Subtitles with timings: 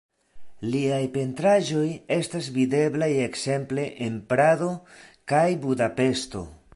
[0.75, 1.83] Liaj pentraĵoj
[2.15, 4.71] estas videblaj ekzemple en Prado
[5.33, 6.43] kaj Budapeŝto.